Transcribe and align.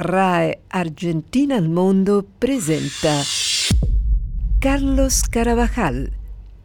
RAE 0.00 0.60
Argentina 0.68 1.56
al 1.56 1.68
Mondo 1.68 2.24
presenta 2.38 3.20
Carlos 4.60 5.22
Carabajal, 5.28 6.08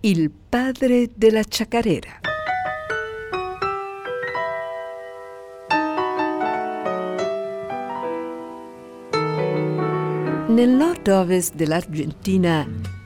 il 0.01 0.29
padre 0.29 1.09
della 1.15 1.41
chacarera. 1.43 2.19
Nel 10.49 10.69
nord-ovest 10.69 11.55
dell'Argentina, 11.55 12.63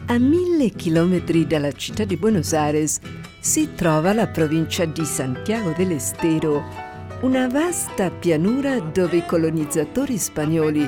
a 0.08 0.18
mille 0.18 0.72
chilometri 0.72 1.48
dalla 1.48 1.72
città 1.72 2.04
di 2.04 2.18
Buenos 2.18 2.52
Aires, 2.52 3.00
si 3.40 3.70
trova 3.76 4.12
la 4.12 4.28
provincia 4.28 4.84
di 4.84 5.06
Santiago 5.06 5.72
del 5.72 5.92
Estero 5.92 6.87
una 7.22 7.48
vasta 7.48 8.12
pianura 8.12 8.80
dove 8.80 9.18
i 9.18 9.26
colonizzatori 9.26 10.20
spagnoli 10.20 10.88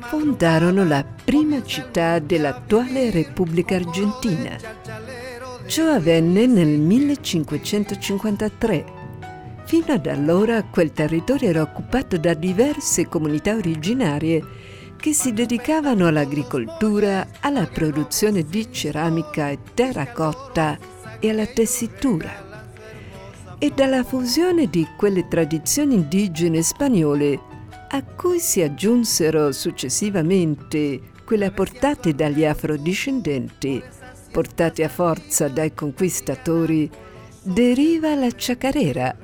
fondarono 0.00 0.84
la 0.84 1.02
prima 1.24 1.62
città 1.62 2.18
dell'attuale 2.18 3.10
Repubblica 3.10 3.76
Argentina. 3.76 4.58
Ciò 5.66 5.90
avvenne 5.90 6.44
nel 6.46 6.78
1553. 6.78 8.98
Fino 9.64 9.94
ad 9.94 10.06
allora 10.06 10.62
quel 10.64 10.92
territorio 10.92 11.48
era 11.48 11.62
occupato 11.62 12.18
da 12.18 12.34
diverse 12.34 13.06
comunità 13.06 13.54
originarie 13.54 14.44
che 14.96 15.14
si 15.14 15.32
dedicavano 15.32 16.08
all'agricoltura, 16.08 17.26
alla 17.40 17.66
produzione 17.66 18.42
di 18.42 18.70
ceramica 18.70 19.48
e 19.48 19.60
terracotta 19.72 20.76
e 21.18 21.30
alla 21.30 21.46
tessitura 21.46 22.49
e 23.62 23.70
dalla 23.74 24.02
fusione 24.02 24.68
di 24.70 24.88
quelle 24.96 25.28
tradizioni 25.28 25.94
indigene 25.94 26.62
spagnole 26.62 27.38
a 27.90 28.02
cui 28.02 28.40
si 28.40 28.62
aggiunsero 28.62 29.52
successivamente 29.52 31.00
quelle 31.24 31.44
apportate 31.44 32.14
dagli 32.14 32.44
afrodiscendenti, 32.44 33.82
portate 34.32 34.82
a 34.82 34.88
forza 34.88 35.48
dai 35.48 35.74
conquistatori, 35.74 36.90
deriva 37.42 38.14
la 38.14 38.28
chacarera, 38.34 39.14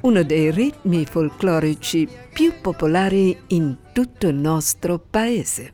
uno 0.00 0.22
dei 0.22 0.50
ritmi 0.50 1.06
folclorici 1.06 2.06
più 2.32 2.52
popolari 2.60 3.36
in 3.48 3.76
tutto 3.92 4.28
il 4.28 4.34
nostro 4.34 4.98
paese. 4.98 5.72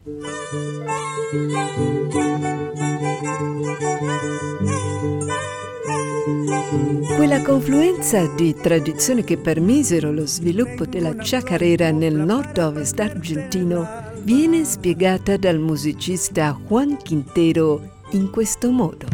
Quella 7.16 7.42
confluenza 7.42 8.26
di 8.34 8.54
tradizioni 8.54 9.22
che 9.24 9.36
permisero 9.36 10.10
lo 10.10 10.24
sviluppo 10.24 10.86
della 10.86 11.14
chacarera 11.18 11.90
nel 11.90 12.14
nord-ovest 12.14 12.98
argentino 12.98 13.86
viene 14.22 14.64
spiegata 14.64 15.36
dal 15.36 15.58
musicista 15.58 16.58
Juan 16.66 16.96
Quintero 16.96 17.98
in 18.12 18.30
questo 18.30 18.70
modo. 18.70 19.06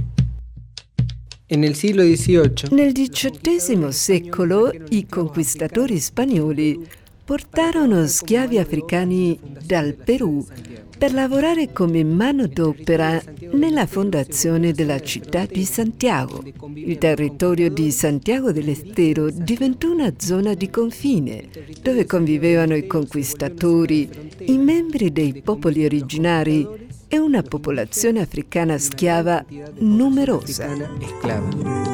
Nel 1.48 1.72
XVIII 2.92 3.92
secolo 3.92 4.70
i 4.90 5.06
conquistatori 5.08 5.98
spagnoli 5.98 6.86
portarono 7.24 8.06
schiavi 8.06 8.58
africani 8.58 9.38
dal 9.64 9.94
Perù 9.94 10.46
per 10.98 11.12
lavorare 11.14 11.72
come 11.72 12.02
manodopera 12.02 13.22
nella 13.52 13.86
fondazione 13.86 14.72
della 14.72 15.00
città 15.00 15.46
di 15.46 15.64
Santiago. 15.64 16.42
Il 16.74 16.98
territorio 16.98 17.70
di 17.70 17.92
Santiago 17.92 18.50
dell'Estero 18.50 19.30
diventò 19.30 19.90
una 19.90 20.12
zona 20.18 20.54
di 20.54 20.68
confine 20.68 21.48
dove 21.80 22.04
convivevano 22.04 22.74
i 22.74 22.86
conquistatori, 22.86 24.08
i 24.40 24.58
membri 24.58 25.12
dei 25.12 25.40
popoli 25.40 25.84
originari 25.84 26.87
e 27.08 27.18
una 27.18 27.42
popolazione 27.42 28.20
africana 28.20 28.78
schiava 28.78 29.44
numerosa. 29.78 30.68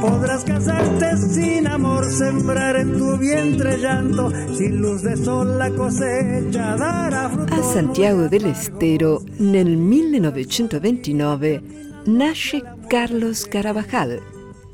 Podrás 0.00 0.44
casarte 0.44 1.16
sin 1.16 1.66
amor, 1.66 2.10
sembrar 2.10 2.76
en 2.76 2.98
tu 2.98 3.16
vientre 3.18 3.78
llanto, 3.78 4.30
sin 4.56 4.80
luz 4.80 5.02
de 5.02 5.16
sol 5.16 5.56
la 5.58 5.70
cosecha 5.70 6.76
dará 6.76 7.30
fruto. 7.30 7.54
A 7.54 7.62
Santiago 7.62 8.28
del 8.28 8.46
Estero, 8.46 9.22
nel 9.38 9.76
1929, 9.76 11.62
nasce 12.06 12.62
Carlos 12.88 13.46
Carabajal, 13.46 14.20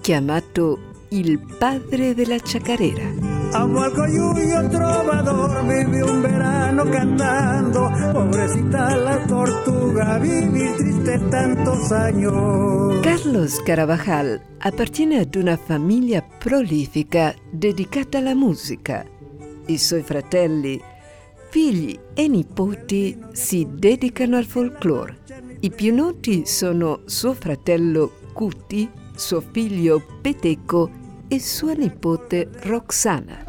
chiamato 0.03 0.90
il 1.11 1.41
padre 1.59 2.15
della 2.15 2.39
chacarera. 2.39 3.39
Amo 3.53 3.81
al 3.81 3.93
coyuyo 3.93 4.69
trovador, 4.69 5.65
vive 5.67 6.03
un 6.03 6.21
verano 6.21 6.85
cantando. 6.85 7.91
Pobrecita 8.13 8.95
la 8.95 9.25
tortuga, 9.27 10.19
vivir 10.19 10.77
triste 10.77 11.19
tantos 11.29 11.91
años. 11.91 13.01
Carlos 13.03 13.61
Carabajal 13.65 14.41
appartiene 14.59 15.19
ad 15.19 15.35
una 15.35 15.57
famiglia 15.57 16.23
prolifica 16.23 17.35
dedicata 17.51 18.19
alla 18.19 18.35
musica. 18.35 19.05
I 19.67 19.79
suoi 19.79 20.03
fratelli, 20.03 20.81
figli 21.49 21.99
e 22.15 22.29
nipoti 22.29 23.19
si 23.33 23.67
dedicano 23.69 24.37
al 24.37 24.45
folklore. 24.45 25.19
I 25.61 25.71
più 25.71 25.93
noti 25.93 26.47
sono 26.47 27.01
suo 27.07 27.35
fratello 27.35 28.13
Cuti, 28.33 28.89
suo 29.17 29.41
figlio 29.41 30.01
Peteco 30.21 30.99
e 31.33 31.39
sua 31.39 31.75
nipote 31.75 32.49
Roxana. 32.63 33.45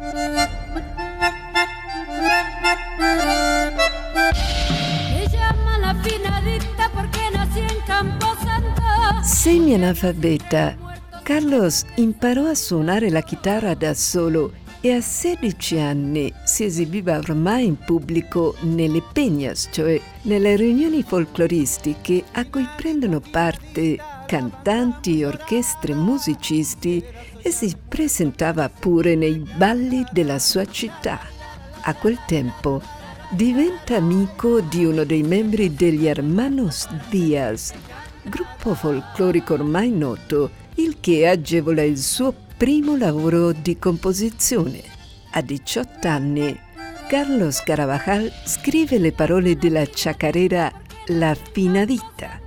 Semi-analfabeta, 9.24 10.76
Carlos 11.24 11.84
imparò 11.96 12.46
a 12.46 12.54
suonare 12.54 13.10
la 13.10 13.22
chitarra 13.22 13.74
da 13.74 13.94
solo 13.94 14.52
e 14.80 14.92
a 14.92 15.00
16 15.00 15.78
anni 15.80 16.32
si 16.44 16.62
esibiva 16.64 17.16
ormai 17.18 17.66
in 17.66 17.76
pubblico 17.76 18.54
nelle 18.60 19.02
peñas, 19.12 19.68
cioè 19.72 20.00
nelle 20.22 20.54
riunioni 20.54 21.02
folcloristiche 21.02 22.22
a 22.32 22.46
cui 22.46 22.68
prendono 22.76 23.20
parte 23.20 23.98
cantanti, 24.32 25.22
orchestre, 25.24 25.92
musicisti 25.92 27.04
e 27.42 27.50
si 27.50 27.76
presentava 27.86 28.70
pure 28.70 29.14
nei 29.14 29.46
balli 29.58 30.06
della 30.10 30.38
sua 30.38 30.64
città. 30.64 31.20
A 31.82 31.94
quel 31.94 32.18
tempo 32.26 32.80
diventa 33.28 33.96
amico 33.96 34.62
di 34.62 34.86
uno 34.86 35.04
dei 35.04 35.22
membri 35.22 35.74
degli 35.74 36.06
Hermanos 36.06 36.88
Diaz, 37.10 37.74
gruppo 38.22 38.74
folclorico 38.74 39.52
ormai 39.52 39.90
noto, 39.90 40.48
il 40.76 40.96
che 40.98 41.28
agevola 41.28 41.82
il 41.82 41.98
suo 41.98 42.32
primo 42.56 42.96
lavoro 42.96 43.52
di 43.52 43.78
composizione. 43.78 44.80
A 45.32 45.42
18 45.42 46.08
anni, 46.08 46.58
Carlos 47.06 47.62
Carabajal 47.62 48.32
scrive 48.46 48.96
le 48.96 49.12
parole 49.12 49.56
della 49.56 49.84
chacarera 49.86 50.72
La 51.08 51.34
fina 51.34 51.84
vita 51.84 52.41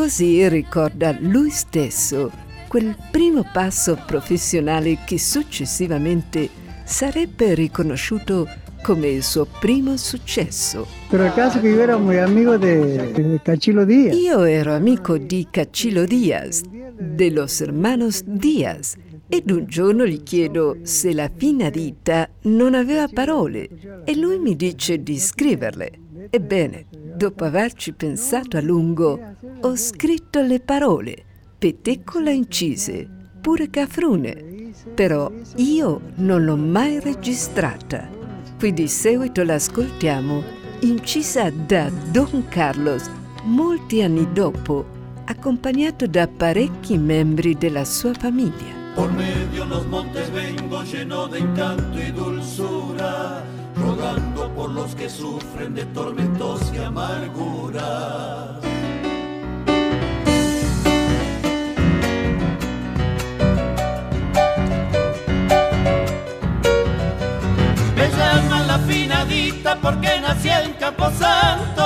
Così 0.00 0.48
ricorda 0.48 1.14
lui 1.20 1.50
stesso 1.50 2.30
quel 2.68 2.96
primo 3.10 3.44
passo 3.52 4.02
professionale 4.06 5.00
che 5.04 5.18
successivamente 5.18 6.48
sarebbe 6.84 7.52
riconosciuto 7.52 8.48
come 8.82 9.08
il 9.08 9.22
suo 9.22 9.46
primo 9.60 9.98
successo. 9.98 10.86
Pero 11.10 11.26
el 11.26 11.34
caso 11.34 11.60
que 11.60 11.70
yo 11.70 11.82
era 11.82 11.98
muy 11.98 12.16
amigo 12.16 12.56
de, 12.56 13.42
Cachilo 13.44 13.84
Díaz. 13.84 14.16
Io 14.16 14.42
ero 14.44 14.72
amico 14.72 15.18
di 15.18 15.46
Cachilo 15.50 16.06
Díaz, 16.06 16.62
de 16.62 17.30
los 17.30 17.60
hermanos 17.60 18.22
Díaz, 18.24 18.96
ed 19.28 19.50
un 19.50 19.66
giorno 19.66 20.06
gli 20.06 20.22
chiedo 20.22 20.78
se 20.80 21.12
la 21.12 21.30
fina 21.32 21.68
dita 21.68 22.26
non 22.44 22.72
aveva 22.72 23.06
parole 23.06 23.68
e 24.06 24.16
lui 24.16 24.38
mi 24.38 24.56
dice 24.56 25.02
di 25.02 25.18
scriverle. 25.18 25.90
Ebbene, 26.28 26.86
dopo 27.16 27.44
averci 27.44 27.92
pensato 27.92 28.56
a 28.56 28.60
lungo, 28.60 29.18
ho 29.60 29.76
scritto 29.76 30.40
le 30.42 30.60
parole, 30.60 31.24
Peteccola 31.58 32.30
incise, 32.30 33.08
pure 33.40 33.70
Cafrune, 33.70 34.72
però 34.94 35.30
io 35.56 36.00
non 36.16 36.44
l'ho 36.44 36.56
mai 36.56 37.00
registrata. 37.00 38.08
Qui 38.58 38.72
di 38.72 38.88
seguito 38.88 39.42
l'ascoltiamo, 39.42 40.42
incisa 40.80 41.50
da 41.50 41.90
Don 42.10 42.46
Carlos 42.48 43.08
molti 43.44 44.02
anni 44.02 44.30
dopo, 44.32 44.84
accompagnato 45.24 46.06
da 46.06 46.28
parecchi 46.28 46.98
membri 46.98 47.56
della 47.56 47.84
sua 47.84 48.12
famiglia. 48.12 48.78
Por 48.94 49.10
medio 49.12 49.64
los 49.64 49.86
montes 49.86 50.30
vengo 50.30 50.82
lleno 50.82 51.26
de 51.28 51.38
encanto 51.38 51.98
y 51.98 52.10
dulzura, 52.10 53.42
rogando 53.74 54.29
por 54.54 54.70
los 54.70 54.94
que 54.94 55.08
sufren 55.08 55.74
de 55.74 55.84
tormentos 55.86 56.72
y 56.74 56.78
amargura. 56.78 58.60
porque 69.76 70.20
nací 70.20 70.48
en 70.48 70.72
Camposanto. 70.74 71.84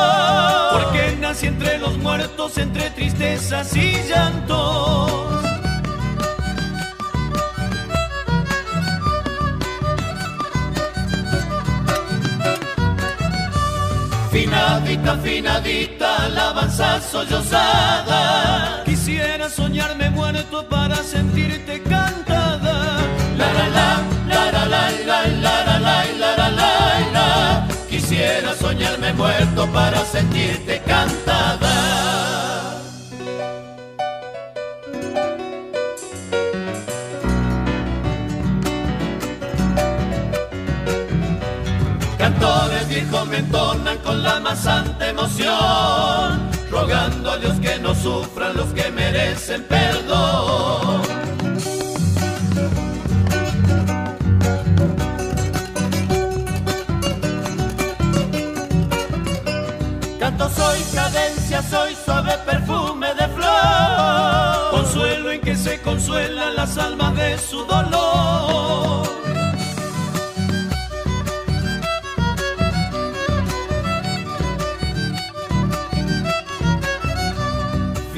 Porque 0.73 1.17
nací 1.21 1.47
entre 1.47 1.79
los 1.79 1.99
muertos, 1.99 2.59
entre 2.59 2.91
tristezas 2.91 3.75
y 3.77 4.03
llantos. 4.09 5.44
Finadita, 14.35 15.17
finadita, 15.19 16.25
alabanza 16.25 17.01
sollozada. 17.01 18.83
Quisiera 18.85 19.49
soñarme 19.49 20.11
muerto 20.11 20.69
para 20.69 20.97
sentirte 20.97 21.81
cantada. 21.81 22.99
La 23.39 23.53
la 23.53 23.69
la, 23.77 24.03
la 24.27 24.51
la 24.51 24.67
la, 24.67 24.91
la 25.07 25.25
la 25.39 25.79
la 25.79 26.05
la 26.19 26.37
la 26.37 26.49
la 26.51 27.11
la. 27.13 27.69
Quisiera 27.89 28.57
soñarme 28.57 29.13
muerto 29.13 29.69
para 29.73 30.05
sentirte 30.05 30.83
cantada. 30.85 31.44
Me 43.35 43.41
entonan 43.41 43.99
con 43.99 44.23
la 44.23 44.39
más 44.39 44.61
santa 44.61 45.09
emoción, 45.09 46.51
rogando 46.71 47.33
a 47.33 47.37
Dios 47.39 47.59
que 47.59 47.81
no 47.81 47.93
sufran 47.93 48.57
los 48.57 48.67
que 48.73 48.93
merecen 48.93 49.65
perdón. 49.65 51.03
Canto 60.21 60.49
soy 60.51 60.81
cadencia, 60.95 61.61
soy 61.63 61.97
suave 62.05 62.39
perfume 62.47 63.09
de 63.15 63.27
flor, 63.35 64.71
consuelo 64.71 65.33
en 65.33 65.41
que 65.41 65.57
se 65.57 65.81
consuelan 65.83 66.55
las 66.55 66.79
almas 66.79 67.17
de 67.17 67.37
su 67.39 67.65
dolor. 67.65 68.44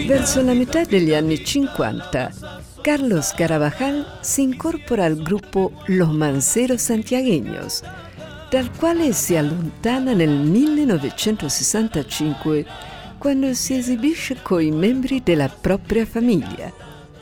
Verso 0.06 0.40
la 0.40 0.54
metà 0.54 0.84
degli 0.84 1.12
anni 1.12 1.44
50, 1.44 2.32
Carlos 2.80 3.34
Carabajal 3.34 4.18
si 4.20 4.42
incorpora 4.42 5.04
al 5.04 5.20
gruppo 5.20 5.72
Los 5.86 6.10
Manceros 6.10 6.80
Santiagueños, 6.80 7.82
dal 8.48 8.70
quale 8.78 9.12
si 9.12 9.34
allontana 9.34 10.12
nel 10.12 10.30
1965 10.30 12.64
quando 13.18 13.52
si 13.52 13.74
esibisce 13.74 14.36
coi 14.42 14.70
membri 14.70 15.22
della 15.24 15.48
propria 15.48 16.06
famiglia 16.06 16.72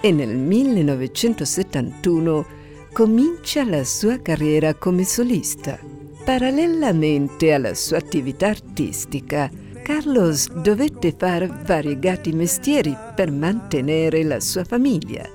e 0.03 0.13
nel 0.13 0.37
1971 0.37 2.47
comincia 2.93 3.65
la 3.65 3.83
sua 3.83 4.21
carriera 4.21 4.75
come 4.75 5.05
solista. 5.05 5.79
Parallelamente 6.23 7.55
alla 7.55 7.73
sua 7.73 7.97
attività 7.97 8.49
artistica, 8.49 9.51
Carlos 9.85 10.51
dovette 10.51 11.15
fare 11.15 11.47
variegati 11.67 12.33
mestieri 12.33 12.97
per 13.15 13.31
mantenere 13.31 14.25
la 14.25 14.41
sua 14.41 14.65
famiglia. 14.65 15.29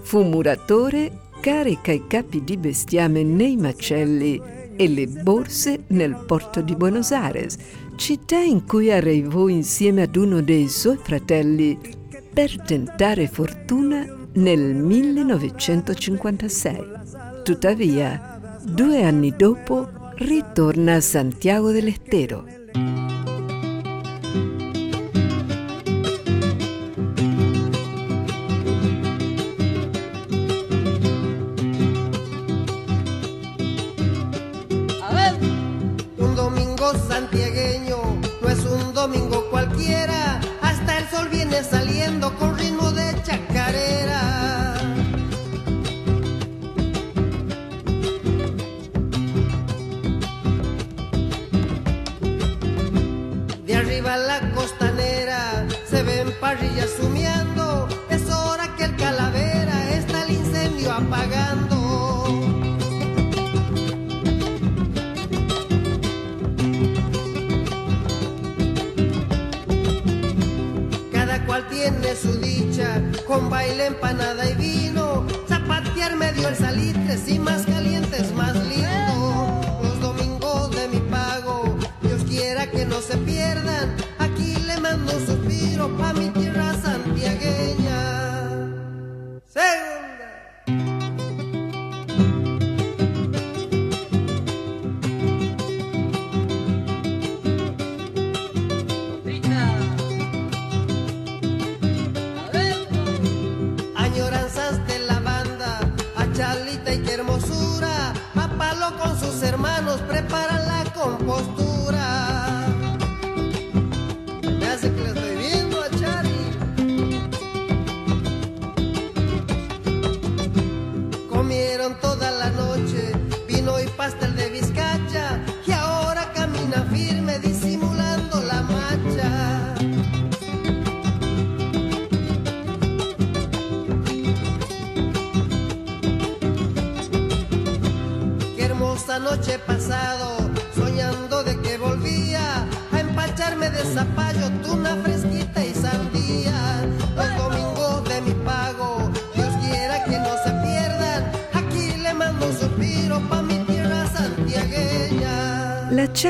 Fu 0.00 0.24
muratore, 0.24 1.28
carica 1.40 1.92
i 1.92 2.08
capi 2.08 2.42
di 2.42 2.56
bestiame 2.56 3.22
nei 3.22 3.56
macelli 3.56 4.42
e 4.74 4.88
le 4.88 5.06
borse 5.06 5.84
nel 5.90 6.16
porto 6.26 6.62
di 6.62 6.74
Buenos 6.74 7.12
Aires, 7.12 7.56
città 7.94 8.38
in 8.38 8.66
cui 8.66 8.90
arrivò 8.90 9.46
insieme 9.46 10.02
ad 10.02 10.16
uno 10.16 10.42
dei 10.42 10.68
suoi 10.68 10.98
fratelli 11.00 11.78
per 12.32 12.60
tentare 12.60 13.28
fortuna 13.28 14.04
nel 14.32 14.74
1956. 14.74 16.76
Tuttavia, 17.44 18.40
due 18.64 19.04
anni 19.04 19.32
dopo, 19.36 19.88
ritorna 20.16 20.94
a 20.94 21.00
Santiago 21.00 21.70
del 21.70 21.86
Estero. 21.86 22.61
santiagueños. 37.08 37.91
Con 73.32 73.48
baile, 73.48 73.86
empanada 73.86 74.48
y 74.50 74.54
vino. 74.54 75.26
Zapatear 75.48 76.16
medio 76.16 76.48
el 76.48 76.56
salitre, 76.56 77.16
si 77.16 77.38
más 77.38 77.62
caliente 77.62 77.81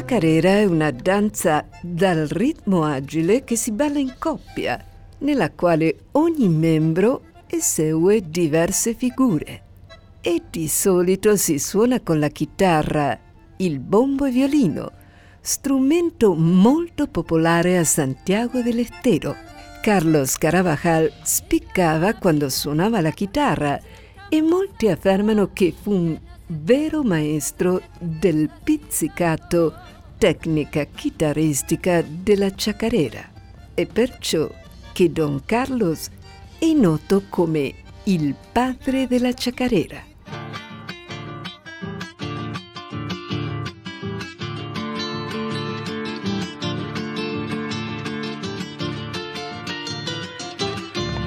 La 0.03 0.09
chacarera 0.09 0.51
è 0.59 0.65
una 0.65 0.91
danza 0.91 1.65
dal 1.81 2.27
ritmo 2.27 2.83
agile 2.83 3.45
che 3.45 3.55
si 3.55 3.71
balla 3.71 4.01
in 4.01 4.17
coppia, 4.19 4.85
nella 5.19 5.53
quale 5.53 6.07
ogni 6.13 6.49
membro 6.49 7.23
esegue 7.47 8.29
diverse 8.29 8.95
figure. 8.95 9.63
E 10.21 10.43
di 10.51 10.67
solito 10.67 11.37
si 11.37 11.57
suona 11.61 12.01
con 12.01 12.19
la 12.19 12.31
chitarra, 12.31 13.17
il 13.59 13.79
bombo 13.79 14.25
e 14.25 14.33
violino, 14.33 14.91
strumento 15.41 16.35
molto 16.35 17.07
popolare 17.07 17.79
a 17.79 17.85
Santiago 17.85 18.61
del 18.61 18.81
Estero. 18.81 19.37
Carlos 19.81 20.37
Carabajal 20.37 21.13
spiccava 21.23 22.15
quando 22.15 22.49
suonava 22.49 23.01
la 23.01 23.13
chitarra 23.13 23.81
e 24.29 24.43
molti 24.43 24.89
affermano 24.89 25.51
che 25.53 25.73
fu 25.81 25.93
un 25.93 26.21
vero 26.49 27.05
maestro 27.05 27.81
del 28.01 28.51
pizzicato 28.65 29.91
tecnica 30.23 30.85
chitarristica 30.85 32.01
della 32.07 32.53
chacarera. 32.55 33.29
È 33.75 33.85
perciò 33.87 34.49
che 34.93 35.11
Don 35.11 35.43
Carlos 35.45 36.11
è 36.61 36.73
noto 36.75 37.25
come 37.29 37.75
il 38.05 38.33
padre 38.53 39.09
della 39.09 39.33
chacarera. 39.35 40.01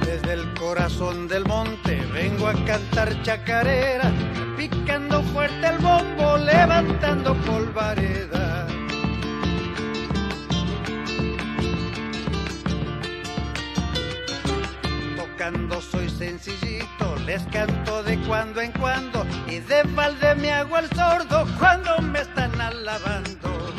Desde 0.06 0.32
el 0.32 0.54
corazón 0.58 1.28
del 1.28 1.44
monte 1.46 1.98
vengo 2.14 2.48
a 2.48 2.54
cantar 2.64 3.14
chacarera, 3.24 4.10
picando 4.56 5.22
fuerte 5.34 5.68
el 5.68 5.80
bombo, 5.80 6.38
levantando 6.38 7.36
polvareda. 7.46 8.55
Soy 15.46 16.10
sencillito, 16.10 17.16
les 17.24 17.44
canto 17.52 18.02
de 18.02 18.20
cuando 18.22 18.62
en 18.62 18.72
cuando 18.72 19.24
y 19.48 19.60
de 19.60 19.84
balde 19.84 20.34
me 20.34 20.52
hago 20.52 20.76
el 20.80 20.90
sordo 20.90 21.46
cuando 21.60 22.02
me 22.02 22.22
están 22.22 22.60
alabando. 22.60 23.72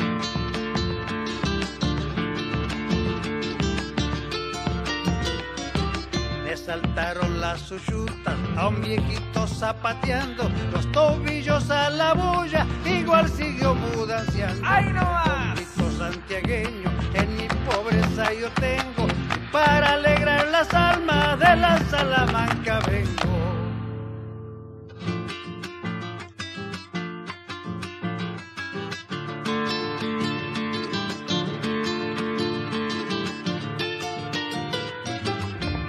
Me 6.45 6.55
saltaron 6.55 7.41
las 7.41 7.69
uyutas 7.69 8.37
a 8.55 8.69
un 8.69 8.81
viejito 8.81 9.45
zapateando, 9.45 10.49
los 10.71 10.89
tobillos 10.93 11.69
a 11.69 11.89
la 11.89 12.13
bulla, 12.13 12.65
igual 12.85 13.27
siguió 13.27 13.75
mudanciando. 13.75 14.65
¡Ay, 14.65 14.85
no 14.93 15.01
más! 15.01 15.57
santiagueño, 15.97 16.89
en 17.13 17.35
mi 17.35 17.47
pobreza 17.65 18.31
yo 18.33 18.49
tengo, 18.51 19.07
para 19.51 19.93
alegrar 19.93 20.47
las 20.47 20.73
almas 20.73 21.39
de 21.39 21.55
la 21.55 21.79
Salamanca 21.89 22.79
vengo. 22.87 23.07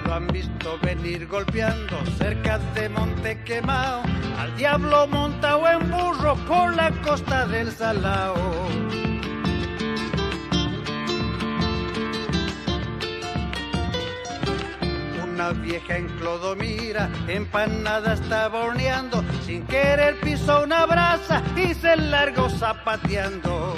Lo 0.05 0.13
han 0.13 0.27
visto 0.27 0.77
venir 0.81 1.27
golpeando 1.27 1.97
cerca 2.17 2.59
de 2.75 2.89
Monte 2.89 3.43
Quemao, 3.43 4.03
al 4.39 4.55
diablo 4.57 5.07
montado 5.07 5.67
en 5.69 5.91
burro 5.91 6.35
por 6.47 6.75
la 6.75 6.91
costa 7.01 7.45
del 7.47 7.71
Salao. 7.71 9.08
Una 15.49 15.61
vieja 15.61 15.97
en 15.97 16.07
Clodomira, 16.19 17.09
empanada 17.27 18.13
estaba 18.13 18.65
horneando, 18.65 19.23
sin 19.47 19.65
querer 19.65 20.19
pisó 20.19 20.63
una 20.63 20.85
brasa 20.85 21.41
y 21.55 21.73
se 21.73 21.95
largó 21.97 22.47
zapateando. 22.51 23.75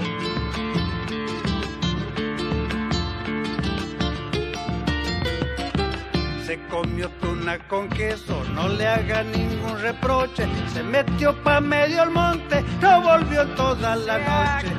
Se 6.45 6.59
comió 6.69 7.09
tuna 7.21 7.57
con 7.69 7.87
queso, 7.87 8.43
no 8.53 8.67
le 8.67 8.85
haga 8.85 9.23
ningún 9.23 9.79
reproche. 9.79 10.45
Se 10.73 10.83
metió 10.83 11.33
pa' 11.41 11.61
medio 11.61 12.03
el 12.03 12.09
monte, 12.09 12.65
no 12.81 13.01
volvió 13.01 13.47
toda 13.55 13.95
la 13.95 14.17
noche. 14.17 14.73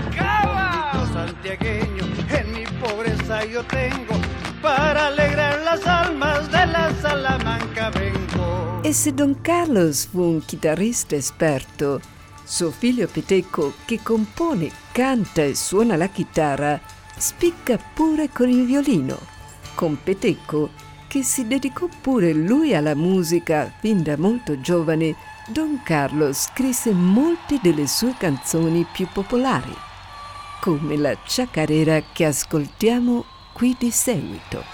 Santiagueño, 1.12 2.04
en 2.30 2.52
mi 2.52 2.64
pobreza 2.80 3.44
yo 3.44 3.62
tengo, 3.64 4.14
para 4.62 5.08
alegrar 5.08 5.60
las 5.62 5.84
almas 5.86 6.50
de 6.50 6.66
la 6.66 6.92
Salamanca 7.02 7.90
vengo. 7.90 8.80
E 8.84 8.92
se 8.92 9.12
Don 9.12 9.34
Carlos 9.42 10.06
fu 10.06 10.22
un 10.22 10.40
chitarrista 10.40 11.16
esperto, 11.16 12.00
suo 12.44 12.70
figlio 12.70 13.08
Peteco, 13.08 13.74
che 13.84 14.00
compone, 14.02 14.70
canta 14.92 15.42
e 15.42 15.54
suona 15.54 15.96
la 15.96 16.06
chitarra, 16.06 16.80
spicca 17.16 17.78
pure 17.94 18.30
con 18.30 18.48
il 18.48 18.64
violino. 18.64 19.18
Con 19.74 19.98
Peteco, 20.02 20.70
che 21.08 21.22
si 21.22 21.46
dedicò 21.46 21.88
pure 22.00 22.32
lui 22.32 22.74
alla 22.74 22.94
musica 22.94 23.72
fin 23.80 24.02
da 24.02 24.16
molto 24.16 24.60
giovane, 24.60 25.16
Don 25.48 25.82
Carlo 25.82 26.32
scrisse 26.32 26.92
molte 26.92 27.58
delle 27.60 27.88
sue 27.88 28.14
canzoni 28.16 28.86
più 28.92 29.06
popolari, 29.12 29.74
come 30.60 30.96
la 30.96 31.16
chacarera 31.24 32.02
che 32.12 32.26
ascoltiamo 32.26 33.24
qui 33.52 33.76
di 33.78 33.90
seguito. 33.90 34.71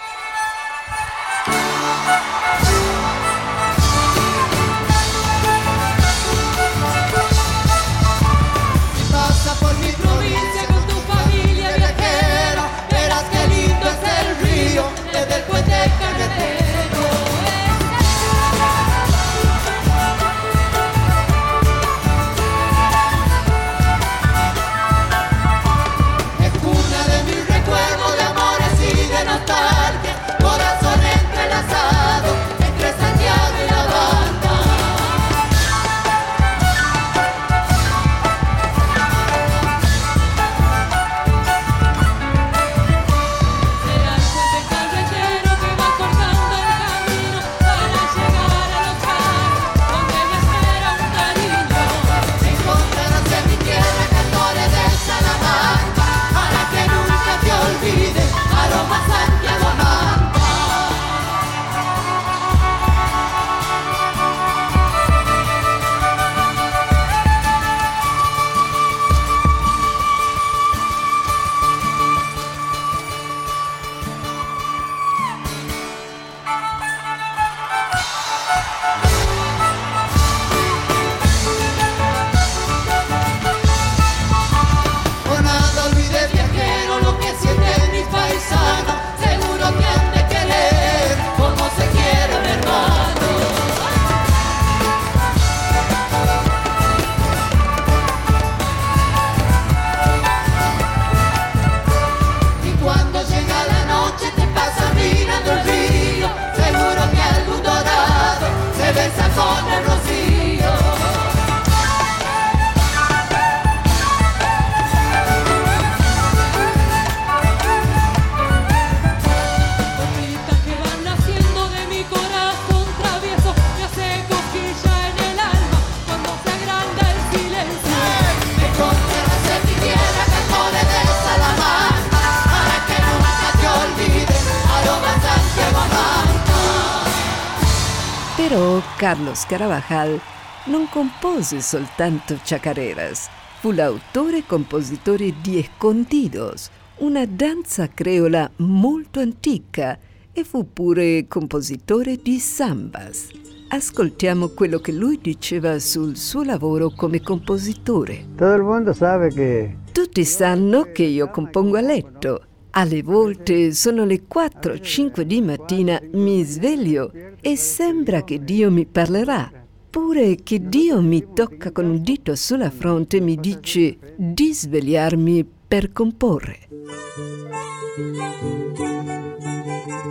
Carlos 138.99 139.47
Carabajal 139.47 140.21
non 140.67 140.89
compose 140.91 141.61
soltanto 141.61 142.37
chacareras. 142.43 143.29
fu 143.61 143.71
l'autore 143.71 144.39
e 144.39 144.43
compositore 144.45 145.35
di 145.41 145.59
Escondidos, 145.59 146.69
una 146.99 147.25
danza 147.25 147.89
creola 147.89 148.51
molto 148.57 149.21
antica 149.21 149.97
e 150.33 150.43
fu 150.43 150.73
pure 150.73 151.27
compositore 151.29 152.17
di 152.21 152.41
sambas. 152.41 153.29
Ascoltiamo 153.69 154.49
quello 154.49 154.81
che 154.81 154.91
lui 154.91 155.21
diceva 155.23 155.79
sul 155.79 156.17
suo 156.17 156.43
lavoro 156.43 156.91
come 156.91 157.21
compositore. 157.21 158.27
Todo 158.37 158.55
el 158.55 158.63
mundo 158.63 158.93
sabe 158.93 159.33
que 159.33 159.77
Tutti 159.93 160.25
sanno 160.25 160.91
che 160.91 161.05
io 161.05 161.31
compongo 161.31 161.77
a 161.77 161.83
letto. 161.83 162.43
Alle 162.79 163.03
volte 163.03 163.73
sono 163.73 164.05
le 164.05 164.23
4-5 164.33 165.23
di 165.23 165.41
mattina, 165.41 166.01
mi 166.13 166.45
sveglio 166.45 167.11
e 167.41 167.57
sembra 167.57 168.23
che 168.23 168.45
Dio 168.45 168.71
mi 168.71 168.87
parlerà. 168.87 169.51
Pure 169.91 170.37
che 170.45 170.61
Dio 170.61 171.01
mi 171.01 171.33
tocca 171.35 171.73
con 171.73 171.87
un 171.87 172.03
dito 172.05 172.37
sulla 172.37 172.71
fronte 172.71 173.17
e 173.17 173.21
mi 173.21 173.35
dice 173.35 173.99
di 174.15 174.55
svegliarmi 174.55 175.45
per 175.67 175.91
comporre. 175.91 176.69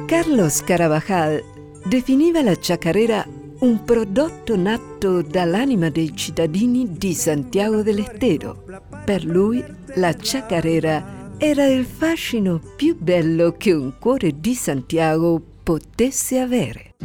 Carlos 0.06 0.62
Carabajal 0.62 1.42
definiva 1.86 2.42
la 2.42 2.58
chacarera 2.60 3.26
un 3.60 3.82
prodotto 3.86 4.58
nato 4.58 5.22
dall'anima 5.22 5.90
dei 5.90 6.14
cittadini 6.14 6.98
di 6.98 7.14
Santiago 7.14 7.82
del 7.82 8.00
Estero. 8.00 8.66
Per 9.06 9.24
lui 9.24 9.64
la 9.96 10.14
chacarera 10.14 11.17
era 11.40 11.68
il 11.68 11.86
fascino 11.86 12.60
più 12.76 12.98
bello 12.98 13.52
che 13.58 13.72
un 13.72 13.94
cuore 14.00 14.40
di 14.40 14.56
Santiago 14.56 15.40
potesse 15.62 16.40
avere. 16.40 16.96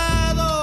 lado. 0.00 0.59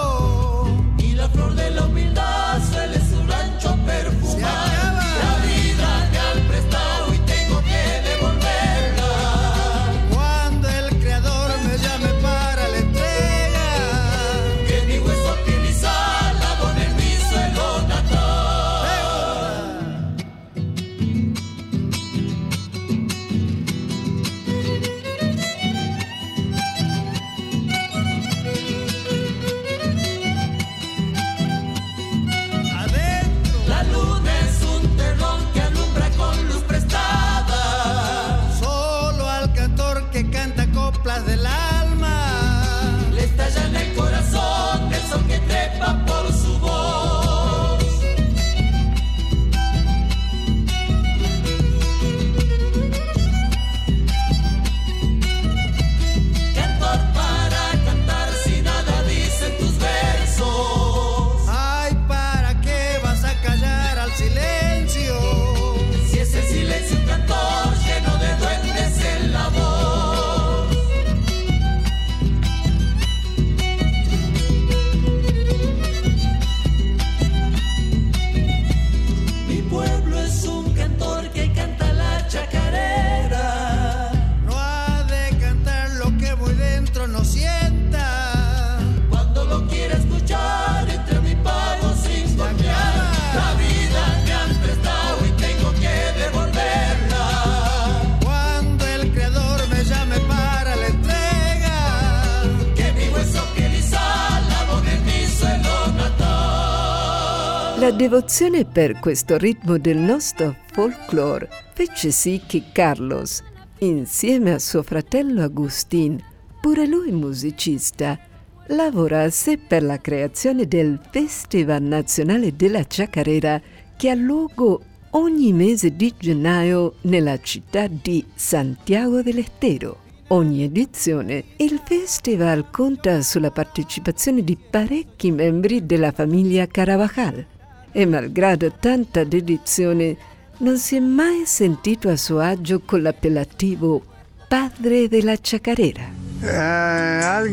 Devozione 107.97 108.63
per 108.63 108.99
questo 108.99 109.37
ritmo 109.37 109.79
del 109.79 109.97
nostro 109.97 110.55
folklore 110.71 111.49
fece 111.73 112.11
sì 112.11 112.39
che 112.45 112.65
Carlos, 112.71 113.41
insieme 113.79 114.53
a 114.53 114.59
suo 114.59 114.83
fratello 114.83 115.41
Agustin, 115.41 116.23
pure 116.61 116.85
lui 116.85 117.11
musicista, 117.11 118.19
lavorasse 118.67 119.57
per 119.57 119.81
la 119.81 119.97
creazione 119.97 120.67
del 120.67 120.99
Festival 121.09 121.81
Nazionale 121.81 122.55
della 122.55 122.83
Chacarera 122.87 123.59
che 123.97 124.11
ha 124.11 124.15
luogo 124.15 124.79
ogni 125.11 125.51
mese 125.51 125.95
di 125.95 126.13
gennaio 126.15 126.97
nella 127.01 127.39
città 127.39 127.87
di 127.87 128.23
Santiago 128.35 129.23
del 129.23 129.39
Estero. 129.39 130.01
Ogni 130.27 130.61
edizione 130.61 131.43
il 131.57 131.81
festival 131.83 132.69
conta 132.69 133.23
sulla 133.23 133.49
partecipazione 133.49 134.43
di 134.43 134.55
parecchi 134.55 135.31
membri 135.31 135.83
della 135.87 136.11
famiglia 136.11 136.67
Carabajal 136.67 137.55
e 137.97 138.05
malgrado 138.05 138.71
tanta 138.79 139.23
dedizione 139.23 140.15
non 140.59 140.77
si 140.77 140.97
è 140.97 140.99
mai 140.99 141.47
sentito 141.47 142.09
a 142.09 142.15
suo 142.15 142.37
agio 142.37 142.81
con 142.85 143.01
l'appellativo 143.01 144.03
padre 144.47 145.07
della 145.07 145.35
chacarera. 145.41 146.03
Eh, 146.43 147.47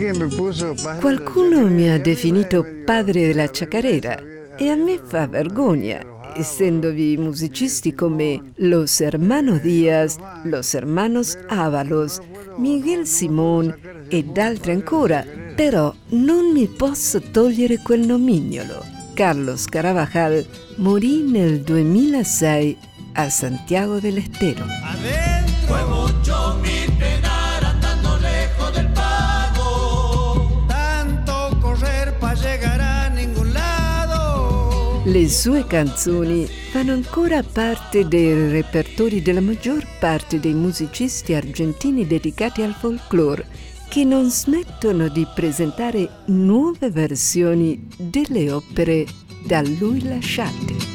Qualcuno 1.00 1.66
mi 1.66 1.90
ha 1.90 1.98
definito 1.98 2.62
padre 2.84 3.28
della 3.28 3.44
la 3.44 3.50
chacarera 3.50 4.22
e 4.58 4.68
a 4.68 4.76
me 4.76 5.00
fa 5.02 5.26
vergogna, 5.26 6.04
essendovi 6.36 7.16
musicisti 7.16 7.94
come 7.94 8.52
Los 8.56 9.00
Hermanos 9.00 9.62
Díaz, 9.62 10.18
Los 10.42 10.74
Hermanos 10.74 11.38
Ábalos, 11.48 12.20
Miguel 12.58 13.06
Simón 13.06 13.74
ed 14.08 14.36
altri 14.36 14.72
ancora, 14.72 15.24
però 15.56 15.94
non 16.08 16.52
mi 16.52 16.66
posso 16.66 17.18
togliere 17.22 17.78
quel 17.78 18.00
nomignolo. 18.00 19.03
Carlos 19.14 19.66
Carabajal 19.66 20.44
morì 20.76 21.22
nel 21.22 21.60
2006 21.60 22.76
a 23.12 23.30
Santiago 23.30 24.00
del 24.00 24.16
Estero. 24.16 24.64
Adentro 24.64 25.76
he 25.76 25.84
mucho 25.84 26.58
mi 26.60 26.92
penar 26.98 27.62
andando 27.64 28.16
lejos 28.18 28.72
del 28.72 28.88
pago. 28.88 30.66
Tanto 30.66 31.56
correr 31.60 32.18
para 32.18 32.34
llegar 32.34 32.80
a 32.80 33.08
ningún 33.08 33.52
lado. 33.52 35.02
Le 35.04 35.28
sue 35.28 35.64
canzoni 35.64 36.46
fanno 36.72 36.92
ancora 36.92 37.44
parte 37.44 38.08
dei 38.08 38.50
repertori 38.50 39.22
della 39.22 39.40
maggior 39.40 39.86
parte 40.00 40.40
dei 40.40 40.54
musicisti 40.54 41.34
argentini 41.34 42.04
dedicati 42.04 42.62
al 42.62 42.74
folklore 42.74 43.46
che 43.94 44.02
non 44.02 44.28
smettono 44.28 45.06
di 45.06 45.24
presentare 45.36 46.24
nuove 46.24 46.90
versioni 46.90 47.86
delle 47.96 48.50
opere 48.50 49.06
da 49.46 49.62
lui 49.62 50.02
lasciate. 50.02 50.93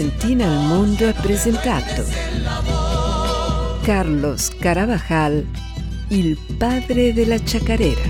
Argentina 0.00 0.46
al 0.46 0.66
mondo 0.66 1.06
ha 1.06 1.12
presentato 1.12 2.06
Carlos 3.82 4.50
Carabajal, 4.58 5.46
il 6.08 6.38
padre 6.56 7.12
della 7.12 7.36
chacarera. 7.38 8.00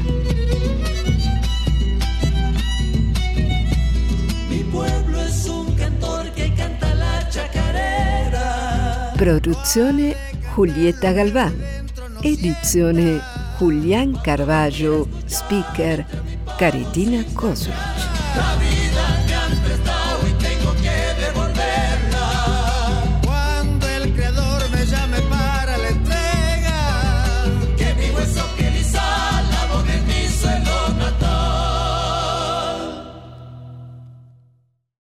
Mi 4.48 4.62
pueblo 4.70 5.20
es 5.20 5.48
un 5.48 5.74
cantor 5.74 6.31
que 6.37 6.55
canta 6.55 6.94
la 6.94 7.26
chacarera. 7.29 9.12
Produzione 9.16 10.14
Julieta 10.55 11.11
Galván. 11.11 11.57
Edizione 12.22 13.20
Julián 13.59 14.16
Carvalho, 14.22 15.09
speaker 15.26 16.07
Caritina 16.57 17.24
vida 17.24 17.89